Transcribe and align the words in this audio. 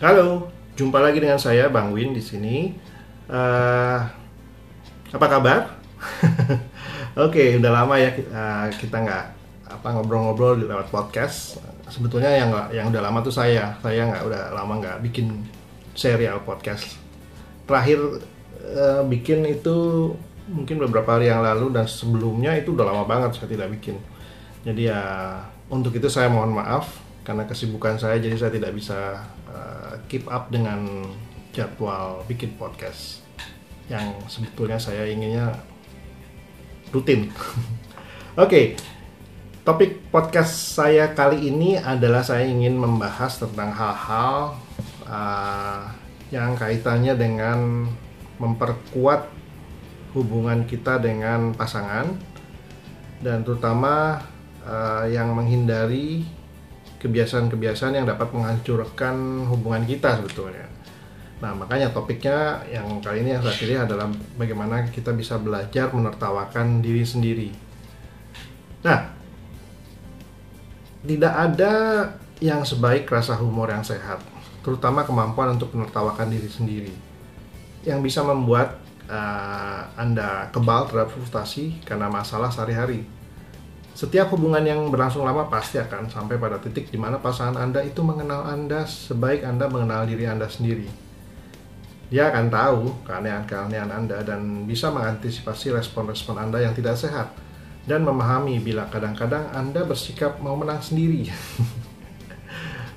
Halo, 0.00 0.48
jumpa 0.80 0.96
lagi 0.96 1.20
dengan 1.20 1.36
saya 1.36 1.68
Bang 1.68 1.92
Win 1.92 2.16
di 2.16 2.24
sini. 2.24 2.72
Uh, 3.28 4.00
apa 5.12 5.26
kabar? 5.28 5.76
Oke, 7.20 7.36
okay, 7.36 7.48
udah 7.60 7.68
lama 7.68 8.00
ya 8.00 8.08
uh, 8.32 8.72
kita 8.80 8.96
nggak 8.96 9.24
apa 9.68 9.88
ngobrol-ngobrol 9.92 10.56
lewat 10.56 10.88
podcast. 10.88 11.60
Sebetulnya 11.92 12.32
yang 12.32 12.48
yang 12.72 12.86
udah 12.88 13.12
lama 13.12 13.20
tuh 13.20 13.28
saya, 13.28 13.76
saya 13.84 14.08
nggak 14.08 14.24
udah 14.24 14.42
lama 14.56 14.80
nggak 14.80 15.04
bikin 15.04 15.44
serial 15.92 16.40
podcast. 16.48 16.96
Terakhir 17.68 18.24
uh, 18.72 19.04
bikin 19.04 19.44
itu 19.52 19.76
mungkin 20.48 20.80
beberapa 20.80 21.20
hari 21.20 21.28
yang 21.28 21.44
lalu 21.44 21.76
dan 21.76 21.84
sebelumnya 21.84 22.56
itu 22.56 22.72
udah 22.72 22.88
lama 22.88 23.04
banget 23.04 23.36
saya 23.36 23.52
tidak 23.52 23.68
bikin. 23.76 24.00
Jadi 24.64 24.88
ya 24.88 25.04
untuk 25.68 25.92
itu 25.92 26.08
saya 26.08 26.32
mohon 26.32 26.56
maaf 26.56 26.88
karena 27.20 27.44
kesibukan 27.44 28.00
saya 28.00 28.16
jadi 28.16 28.32
saya 28.40 28.48
tidak 28.56 28.72
bisa 28.72 29.28
keep 30.10 30.26
up 30.26 30.50
dengan 30.50 31.06
jadwal 31.54 32.26
bikin 32.26 32.58
podcast 32.58 33.22
yang 33.86 34.10
sebetulnya 34.26 34.74
saya 34.74 35.06
inginnya 35.06 35.54
rutin. 36.90 37.30
Oke, 37.30 37.54
okay. 38.34 38.64
topik 39.62 40.10
podcast 40.10 40.74
saya 40.74 41.14
kali 41.14 41.46
ini 41.46 41.78
adalah 41.78 42.26
saya 42.26 42.42
ingin 42.42 42.74
membahas 42.74 43.38
tentang 43.38 43.70
hal-hal 43.70 44.58
uh, 45.06 45.94
yang 46.34 46.58
kaitannya 46.58 47.14
dengan 47.14 47.86
memperkuat 48.42 49.30
hubungan 50.10 50.66
kita 50.66 50.98
dengan 50.98 51.54
pasangan 51.54 52.18
dan 53.22 53.46
terutama 53.46 54.26
uh, 54.66 55.06
yang 55.06 55.30
menghindari 55.38 56.26
kebiasaan-kebiasaan 57.00 57.96
yang 57.96 58.06
dapat 58.06 58.28
menghancurkan 58.36 59.48
hubungan 59.48 59.88
kita 59.88 60.20
sebetulnya. 60.20 60.68
Nah, 61.40 61.56
makanya 61.56 61.88
topiknya 61.88 62.60
yang 62.68 63.00
kali 63.00 63.24
ini 63.24 63.32
yang 63.32 63.40
saya 63.40 63.56
pilih 63.56 63.78
adalah 63.80 64.06
bagaimana 64.36 64.84
kita 64.92 65.16
bisa 65.16 65.40
belajar 65.40 65.88
menertawakan 65.88 66.84
diri 66.84 67.00
sendiri. 67.00 67.48
Nah, 68.84 69.08
tidak 71.00 71.32
ada 71.32 71.72
yang 72.44 72.60
sebaik 72.60 73.08
rasa 73.08 73.40
humor 73.40 73.72
yang 73.72 73.80
sehat, 73.80 74.20
terutama 74.60 75.08
kemampuan 75.08 75.56
untuk 75.56 75.72
menertawakan 75.72 76.28
diri 76.28 76.48
sendiri, 76.48 76.92
yang 77.88 78.04
bisa 78.04 78.20
membuat 78.20 78.76
uh, 79.08 79.88
Anda 79.96 80.52
kebal 80.52 80.92
terhadap 80.92 81.16
frustasi 81.16 81.80
karena 81.88 82.12
masalah 82.12 82.52
sehari-hari 82.52 83.08
setiap 83.94 84.32
hubungan 84.32 84.62
yang 84.62 84.80
berlangsung 84.88 85.26
lama 85.26 85.50
pasti 85.50 85.76
akan 85.76 86.08
sampai 86.08 86.38
pada 86.38 86.62
titik 86.62 86.88
di 86.88 86.96
mana 86.96 87.18
pasangan 87.18 87.58
Anda 87.58 87.82
itu 87.84 88.00
mengenal 88.00 88.46
Anda 88.46 88.86
sebaik 88.86 89.42
Anda 89.42 89.66
mengenal 89.66 90.06
diri 90.06 90.24
Anda 90.24 90.46
sendiri. 90.46 90.86
Dia 92.10 92.30
akan 92.30 92.46
tahu 92.50 92.80
keanehan-keanehan 93.06 93.90
Anda 93.90 94.26
dan 94.26 94.66
bisa 94.66 94.90
mengantisipasi 94.90 95.74
respon-respon 95.74 96.38
Anda 96.38 96.62
yang 96.62 96.74
tidak 96.74 96.98
sehat 96.98 97.34
dan 97.86 98.02
memahami 98.02 98.58
bila 98.58 98.86
kadang-kadang 98.90 99.50
Anda 99.54 99.86
bersikap 99.86 100.42
mau 100.42 100.58
menang 100.58 100.82
sendiri. 100.82 101.30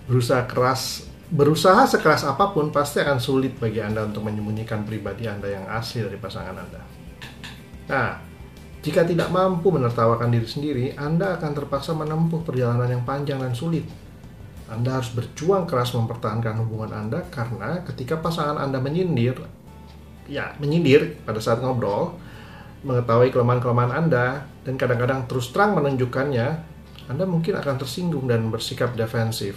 berusaha 0.10 0.44
keras 0.44 1.08
berusaha 1.34 1.88
sekeras 1.88 2.28
apa 2.28 2.52
pun 2.52 2.70
pasti 2.70 3.02
akan 3.02 3.18
sulit 3.18 3.58
bagi 3.58 3.82
Anda 3.82 4.06
untuk 4.06 4.28
menyembunyikan 4.28 4.86
pribadi 4.86 5.26
Anda 5.26 5.50
yang 5.50 5.66
asli 5.66 6.06
dari 6.06 6.20
pasangan 6.20 6.54
Anda. 6.54 6.82
Nah, 7.90 8.33
jika 8.84 9.08
tidak 9.08 9.32
mampu 9.32 9.72
menertawakan 9.72 10.28
diri 10.28 10.44
sendiri, 10.44 10.86
Anda 11.00 11.40
akan 11.40 11.56
terpaksa 11.56 11.96
menempuh 11.96 12.44
perjalanan 12.44 12.92
yang 12.92 13.08
panjang 13.08 13.40
dan 13.40 13.56
sulit. 13.56 13.88
Anda 14.68 15.00
harus 15.00 15.16
berjuang 15.16 15.64
keras 15.72 15.96
mempertahankan 15.96 16.60
hubungan 16.68 16.92
Anda 16.92 17.24
karena 17.32 17.80
ketika 17.88 18.20
pasangan 18.20 18.60
Anda 18.60 18.84
menyindir, 18.84 19.40
ya 20.28 20.52
menyindir 20.60 21.16
pada 21.24 21.40
saat 21.40 21.64
ngobrol, 21.64 22.20
mengetahui 22.84 23.32
kelemahan-kelemahan 23.32 23.94
Anda, 23.96 24.52
dan 24.68 24.76
kadang-kadang 24.76 25.32
terus 25.32 25.56
terang 25.56 25.80
menunjukkannya, 25.80 26.48
Anda 27.08 27.24
mungkin 27.24 27.56
akan 27.56 27.80
tersinggung 27.80 28.28
dan 28.28 28.52
bersikap 28.52 29.00
defensif. 29.00 29.56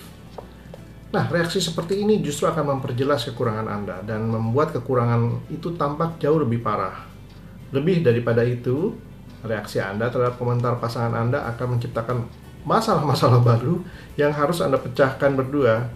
Nah, 1.11 1.27
reaksi 1.27 1.59
seperti 1.59 2.03
ini 2.03 2.23
justru 2.23 2.47
akan 2.47 2.79
memperjelas 2.79 3.27
kekurangan 3.31 3.67
Anda 3.67 4.07
dan 4.07 4.31
membuat 4.31 4.71
kekurangan 4.71 5.51
itu 5.51 5.75
tampak 5.75 6.23
jauh 6.23 6.39
lebih 6.39 6.63
parah. 6.63 7.07
Lebih 7.75 8.07
daripada 8.07 8.47
itu, 8.47 8.95
reaksi 9.45 9.83
Anda 9.83 10.09
terhadap 10.09 10.41
komentar 10.41 10.79
pasangan 10.81 11.13
Anda 11.13 11.45
akan 11.53 11.77
menciptakan 11.77 12.25
masalah-masalah 12.67 13.41
baru 13.45 13.83
yang 14.17 14.33
harus 14.35 14.63
Anda 14.65 14.81
pecahkan 14.81 15.37
berdua 15.37 15.87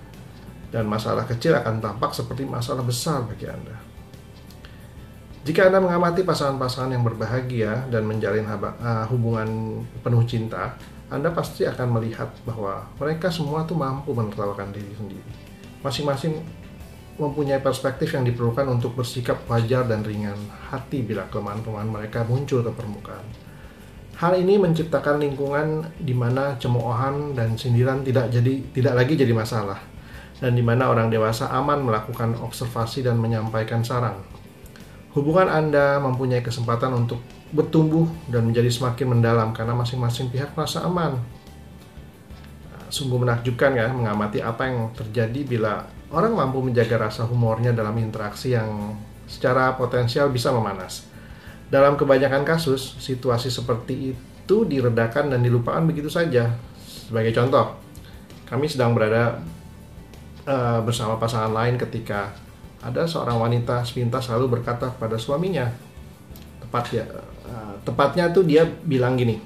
dan 0.70 0.86
masalah 0.86 1.26
kecil 1.26 1.58
akan 1.58 1.82
tampak 1.82 2.14
seperti 2.14 2.46
masalah 2.46 2.86
besar 2.86 3.26
bagi 3.26 3.50
Anda. 3.50 3.74
Jika 5.40 5.72
Anda 5.72 5.80
mengamati 5.80 6.22
pasangan-pasangan 6.22 6.94
yang 6.94 7.02
berbahagia 7.02 7.88
dan 7.88 8.04
menjalin 8.04 8.44
uh, 8.44 9.08
hubungan 9.08 9.80
penuh 10.04 10.22
cinta, 10.28 10.76
Anda 11.10 11.32
pasti 11.34 11.66
akan 11.66 11.96
melihat 11.96 12.30
bahwa 12.46 12.86
mereka 13.00 13.32
semua 13.32 13.66
tuh 13.66 13.74
mampu 13.74 14.14
menertawakan 14.14 14.70
diri 14.70 14.92
sendiri. 14.94 15.32
Masing-masing 15.80 16.38
mempunyai 17.20 17.60
perspektif 17.60 18.16
yang 18.16 18.24
diperlukan 18.24 18.64
untuk 18.72 18.96
bersikap 18.96 19.44
wajar 19.46 19.84
dan 19.84 20.00
ringan 20.00 20.36
hati 20.72 21.04
bila 21.04 21.28
kelemahan-kelemahan 21.28 21.90
mereka 21.92 22.24
muncul 22.24 22.64
ke 22.64 22.72
permukaan. 22.72 23.22
Hal 24.16 24.36
ini 24.36 24.56
menciptakan 24.56 25.20
lingkungan 25.20 25.84
di 26.00 26.12
mana 26.16 26.56
cemoohan 26.56 27.36
dan 27.36 27.56
sindiran 27.56 28.00
tidak 28.00 28.32
jadi 28.32 28.52
tidak 28.72 28.94
lagi 28.96 29.14
jadi 29.16 29.32
masalah 29.32 29.80
dan 30.40 30.56
di 30.56 30.64
mana 30.64 30.88
orang 30.88 31.12
dewasa 31.12 31.52
aman 31.52 31.84
melakukan 31.84 32.36
observasi 32.40 33.04
dan 33.04 33.20
menyampaikan 33.20 33.84
saran. 33.84 34.16
Hubungan 35.12 35.52
Anda 35.52 36.00
mempunyai 36.00 36.40
kesempatan 36.40 36.96
untuk 36.96 37.20
bertumbuh 37.52 38.08
dan 38.30 38.48
menjadi 38.48 38.70
semakin 38.72 39.18
mendalam 39.18 39.50
karena 39.52 39.76
masing-masing 39.76 40.32
pihak 40.32 40.56
merasa 40.56 40.86
aman. 40.86 41.20
Sungguh 42.90 43.22
menakjubkan 43.22 43.72
ya 43.78 43.86
mengamati 43.88 44.42
apa 44.42 44.66
yang 44.66 44.90
terjadi 44.92 45.46
bila 45.46 45.86
orang 46.10 46.34
mampu 46.34 46.58
menjaga 46.58 47.06
rasa 47.06 47.22
humornya 47.22 47.70
dalam 47.70 47.94
interaksi 48.02 48.52
yang 48.52 48.98
secara 49.30 49.78
potensial 49.78 50.26
bisa 50.34 50.50
memanas. 50.50 51.06
Dalam 51.70 51.94
kebanyakan 51.94 52.42
kasus, 52.42 52.98
situasi 52.98 53.46
seperti 53.46 54.10
itu 54.10 54.56
diredakan 54.66 55.30
dan 55.30 55.38
dilupakan 55.38 55.86
begitu 55.86 56.10
saja. 56.10 56.50
Sebagai 56.82 57.30
contoh, 57.30 57.78
kami 58.50 58.66
sedang 58.66 58.90
berada 58.90 59.38
uh, 60.50 60.82
bersama 60.82 61.14
pasangan 61.14 61.54
lain 61.54 61.78
ketika 61.78 62.34
ada 62.82 63.06
seorang 63.06 63.38
wanita 63.38 63.86
sepintas 63.86 64.26
selalu 64.26 64.58
berkata 64.58 64.90
kepada 64.90 65.14
suaminya, 65.14 65.70
tepat 66.58 66.84
ya, 66.90 67.06
uh, 67.46 67.78
tepatnya 67.86 68.34
tuh 68.34 68.42
dia 68.42 68.66
bilang 68.66 69.14
gini, 69.14 69.38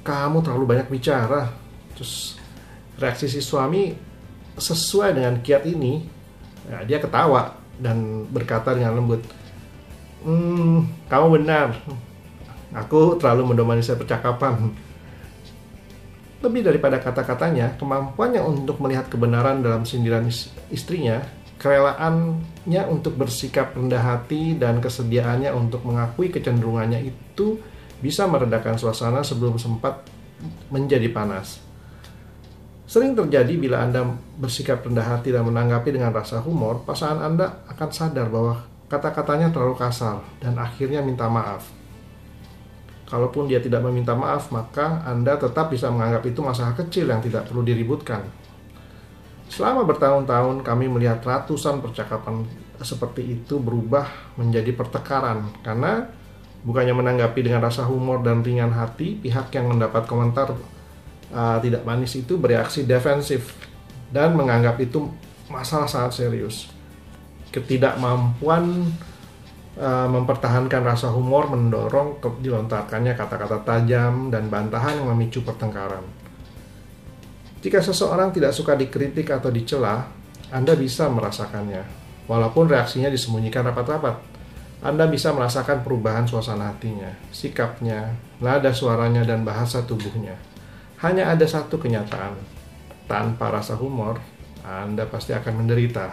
kamu 0.00 0.40
terlalu 0.40 0.64
banyak 0.64 0.88
bicara. 0.88 1.59
Terus 2.00 2.40
reaksi 2.96 3.28
si 3.28 3.44
suami 3.44 3.92
sesuai 4.56 5.20
dengan 5.20 5.36
kiat 5.44 5.68
ini, 5.68 6.00
ya, 6.64 6.88
dia 6.88 6.96
ketawa 6.96 7.60
dan 7.76 8.24
berkata 8.32 8.72
dengan 8.72 8.96
lembut, 8.96 9.20
Hmm, 10.20 10.84
kamu 11.08 11.40
benar. 11.40 11.80
Aku 12.76 13.16
terlalu 13.16 13.52
mendominasi 13.56 13.96
percakapan. 13.96 14.68
Lebih 16.44 16.60
daripada 16.60 17.00
kata-katanya, 17.00 17.76
kemampuannya 17.80 18.40
untuk 18.44 18.80
melihat 18.84 19.08
kebenaran 19.08 19.64
dalam 19.64 19.88
sindiran 19.88 20.28
istrinya, 20.68 21.24
kerelaannya 21.56 22.82
untuk 22.88 23.16
bersikap 23.16 23.72
rendah 23.72 24.00
hati, 24.00 24.56
dan 24.60 24.80
kesediaannya 24.80 25.52
untuk 25.56 25.84
mengakui 25.88 26.28
kecenderungannya 26.28 27.12
itu 27.12 27.60
bisa 28.00 28.24
meredakan 28.28 28.76
suasana 28.76 29.24
sebelum 29.24 29.56
sempat 29.56 30.04
menjadi 30.72 31.08
panas. 31.12 31.69
Sering 32.90 33.14
terjadi 33.14 33.54
bila 33.54 33.86
Anda 33.86 34.02
bersikap 34.34 34.82
rendah 34.82 35.06
hati 35.06 35.30
dan 35.30 35.46
menanggapi 35.46 35.94
dengan 35.94 36.10
rasa 36.10 36.42
humor, 36.42 36.82
pasangan 36.82 37.22
Anda 37.22 37.62
akan 37.70 37.86
sadar 37.94 38.26
bahwa 38.26 38.66
kata-katanya 38.90 39.54
terlalu 39.54 39.78
kasar 39.78 40.18
dan 40.42 40.58
akhirnya 40.58 40.98
minta 40.98 41.30
maaf. 41.30 41.70
Kalaupun 43.06 43.46
dia 43.46 43.62
tidak 43.62 43.86
meminta 43.86 44.10
maaf, 44.18 44.50
maka 44.50 45.06
Anda 45.06 45.38
tetap 45.38 45.70
bisa 45.70 45.86
menganggap 45.86 46.26
itu 46.26 46.42
masalah 46.42 46.74
kecil 46.74 47.06
yang 47.06 47.22
tidak 47.22 47.46
perlu 47.46 47.62
diributkan. 47.62 48.26
Selama 49.46 49.86
bertahun-tahun, 49.86 50.66
kami 50.66 50.90
melihat 50.90 51.22
ratusan 51.22 51.78
percakapan 51.78 52.42
seperti 52.82 53.38
itu 53.38 53.62
berubah 53.62 54.34
menjadi 54.34 54.74
pertengkaran 54.74 55.46
karena 55.62 56.10
bukannya 56.66 56.98
menanggapi 56.98 57.38
dengan 57.38 57.62
rasa 57.62 57.86
humor 57.86 58.26
dan 58.26 58.42
ringan 58.42 58.74
hati, 58.74 59.14
pihak 59.14 59.54
yang 59.54 59.70
mendapat 59.70 60.10
komentar 60.10 60.58
uh, 61.34 61.58
tidak 61.62 61.82
manis 61.86 62.14
itu 62.18 62.36
bereaksi 62.36 62.86
defensif 62.86 63.56
dan 64.10 64.34
menganggap 64.34 64.78
itu 64.82 65.10
masalah 65.50 65.86
sangat 65.86 66.22
serius 66.22 66.70
ketidakmampuan 67.50 68.94
uh, 69.78 70.08
mempertahankan 70.08 70.82
rasa 70.86 71.10
humor 71.10 71.50
mendorong 71.50 72.22
ke, 72.22 72.28
dilontarkannya 72.42 73.18
kata-kata 73.18 73.66
tajam 73.66 74.30
dan 74.30 74.46
bantahan 74.46 75.02
yang 75.02 75.10
memicu 75.14 75.42
pertengkaran. 75.42 76.02
Jika 77.60 77.82
seseorang 77.84 78.32
tidak 78.32 78.56
suka 78.56 78.72
dikritik 78.72 79.28
atau 79.28 79.52
dicela, 79.52 80.08
Anda 80.48 80.72
bisa 80.78 81.12
merasakannya, 81.12 81.84
walaupun 82.24 82.70
reaksinya 82.70 83.12
disembunyikan 83.12 83.68
rapat-rapat. 83.68 84.32
Anda 84.80 85.04
bisa 85.12 85.36
merasakan 85.36 85.84
perubahan 85.84 86.24
suasana 86.24 86.72
hatinya, 86.72 87.12
sikapnya, 87.28 88.16
nada 88.40 88.72
suaranya, 88.72 89.28
dan 89.28 89.44
bahasa 89.44 89.84
tubuhnya. 89.84 90.40
Hanya 91.00 91.32
ada 91.32 91.48
satu 91.48 91.80
kenyataan, 91.80 92.36
tanpa 93.08 93.48
rasa 93.48 93.74
humor, 93.74 94.20
Anda 94.60 95.08
pasti 95.08 95.32
akan 95.32 95.64
menderita. 95.64 96.12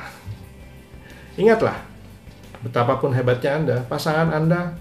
Ingatlah, 1.36 1.76
betapapun 2.64 3.12
hebatnya 3.12 3.52
Anda, 3.60 3.78
pasangan 3.86 4.32
Anda 4.32 4.80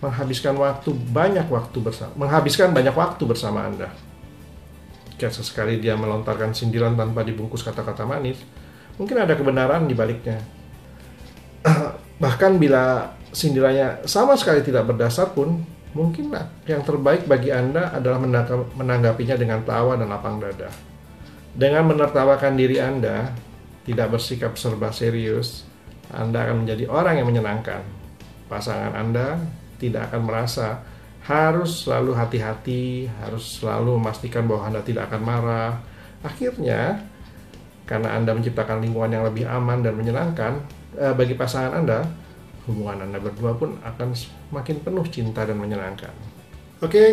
menghabiskan 0.00 0.56
waktu 0.56 0.96
banyak 1.12 1.46
waktu 1.52 1.78
bersama, 1.84 2.12
menghabiskan 2.16 2.72
banyak 2.72 2.94
waktu 2.96 3.22
bersama 3.28 3.68
Anda. 3.68 3.92
Jika 5.12 5.28
sesekali 5.28 5.76
dia 5.76 5.92
melontarkan 6.00 6.56
sindiran 6.56 6.96
tanpa 6.96 7.20
dibungkus 7.20 7.60
kata-kata 7.60 8.08
manis, 8.08 8.40
mungkin 8.96 9.20
ada 9.20 9.36
kebenaran 9.36 9.84
di 9.84 9.92
baliknya. 9.92 10.40
Bahkan 12.24 12.56
bila 12.56 13.12
sindirannya 13.28 14.08
sama 14.08 14.32
sekali 14.40 14.64
tidak 14.64 14.88
berdasar 14.88 15.36
pun, 15.36 15.60
mungkin 15.92 16.30
yang 16.66 16.82
terbaik 16.86 17.26
bagi 17.26 17.50
Anda 17.50 17.90
adalah 17.90 18.22
menanggapinya 18.76 19.36
dengan 19.38 19.60
tawa 19.66 19.98
dan 19.98 20.10
lapang 20.10 20.38
dada. 20.38 20.70
Dengan 21.50 21.90
menertawakan 21.90 22.54
diri 22.54 22.78
Anda, 22.78 23.34
tidak 23.82 24.14
bersikap 24.14 24.54
serba 24.54 24.94
serius, 24.94 25.66
Anda 26.14 26.46
akan 26.46 26.62
menjadi 26.62 26.86
orang 26.86 27.18
yang 27.18 27.26
menyenangkan. 27.26 27.82
Pasangan 28.46 28.94
Anda 28.94 29.42
tidak 29.82 30.10
akan 30.10 30.22
merasa 30.30 30.82
harus 31.26 31.86
selalu 31.86 32.14
hati-hati, 32.14 33.10
harus 33.22 33.58
selalu 33.58 33.98
memastikan 33.98 34.46
bahwa 34.46 34.70
Anda 34.70 34.80
tidak 34.86 35.10
akan 35.10 35.22
marah. 35.22 35.72
Akhirnya, 36.22 37.02
karena 37.84 38.14
Anda 38.14 38.34
menciptakan 38.38 38.78
lingkungan 38.86 39.10
yang 39.10 39.24
lebih 39.26 39.44
aman 39.50 39.82
dan 39.82 39.98
menyenangkan 39.98 40.52
eh, 40.94 41.14
bagi 41.14 41.34
pasangan 41.34 41.82
Anda, 41.82 42.06
hubungan 42.68 43.08
Anda 43.08 43.22
berdua 43.22 43.56
pun 43.56 43.78
akan 43.80 44.12
semakin 44.12 44.76
penuh 44.84 45.06
cinta 45.08 45.46
dan 45.46 45.56
menyenangkan. 45.56 46.12
Oke, 46.80 46.90
okay, 46.90 47.08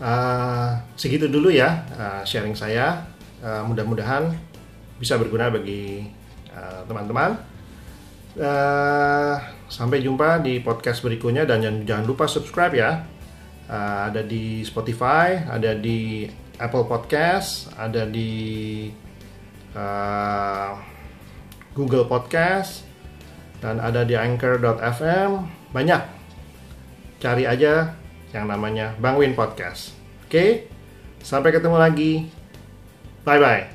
uh, 0.00 0.80
segitu 0.96 1.28
dulu 1.28 1.52
ya 1.52 1.84
uh, 1.94 2.22
sharing 2.24 2.56
saya. 2.56 3.08
Uh, 3.44 3.60
mudah-mudahan 3.68 4.32
bisa 4.96 5.20
berguna 5.20 5.52
bagi 5.52 6.08
teman-teman. 6.86 7.34
Uh, 8.38 8.42
uh, 8.42 9.36
Sampai 9.74 10.04
jumpa 10.04 10.38
di 10.44 10.60
podcast 10.62 11.02
berikutnya 11.02 11.48
dan 11.48 11.58
jangan, 11.58 11.82
jangan 11.82 12.04
lupa 12.06 12.24
subscribe 12.28 12.74
ya. 12.76 13.02
Uh, 13.64 14.12
ada 14.12 14.20
di 14.20 14.60
Spotify, 14.62 15.40
ada 15.48 15.72
di 15.72 16.28
Apple 16.60 16.84
Podcast, 16.84 17.72
ada 17.74 18.04
di 18.04 18.86
uh, 19.74 20.78
Google 21.72 22.06
Podcast, 22.06 22.86
dan 23.64 23.80
ada 23.80 24.04
di 24.04 24.12
Anchor.fm. 24.12 25.30
Banyak. 25.72 26.02
Cari 27.16 27.48
aja 27.48 27.96
yang 28.36 28.44
namanya 28.44 28.92
Bang 29.00 29.16
Win 29.16 29.32
Podcast. 29.32 29.96
Oke, 30.28 30.68
sampai 31.24 31.48
ketemu 31.48 31.80
lagi. 31.80 32.28
Bye 33.24 33.40
bye. 33.40 33.73